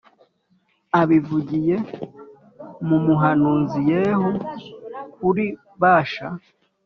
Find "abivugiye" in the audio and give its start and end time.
1.01-1.75